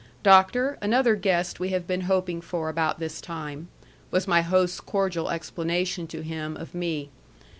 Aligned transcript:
Doctor, 0.23 0.79
another 0.81 1.13
guest 1.15 1.59
we 1.59 1.69
have 1.69 1.85
been 1.85 2.01
hoping 2.09 2.41
for 2.41 2.69
about 2.69 2.97
this 2.97 3.21
time," 3.21 3.67
was 4.09 4.27
my 4.27 4.41
host's 4.41 4.81
cordial 4.81 5.29
explanation 5.29 6.07
to 6.07 6.21
him 6.23 6.57
of 6.57 6.73
me. 6.73 7.11